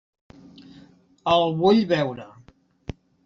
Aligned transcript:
El 1.35 1.45
vull 1.61 1.83
veure. 1.93 2.27